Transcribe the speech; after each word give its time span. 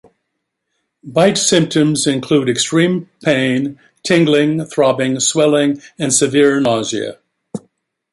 Bite 1.03 1.37
symptoms 1.37 2.07
include 2.07 2.49
extreme 2.49 3.07
pain, 3.23 3.79
tingling, 4.01 4.65
throbbing, 4.65 5.19
swelling, 5.19 5.79
and 5.99 6.11
severe 6.11 6.59
nausea. 6.59 7.19